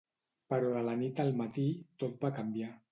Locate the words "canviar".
2.43-2.77